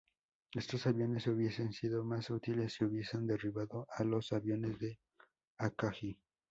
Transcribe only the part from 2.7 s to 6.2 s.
si hubiesen derribado a los aviones de Akagi.